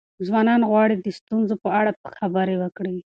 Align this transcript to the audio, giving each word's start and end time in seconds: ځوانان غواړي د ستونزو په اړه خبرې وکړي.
ځوانان 0.27 0.61
غواړي 0.69 0.95
د 0.99 1.07
ستونزو 1.19 1.55
په 1.63 1.69
اړه 1.79 1.91
خبرې 2.19 2.55
وکړي. 2.59 2.97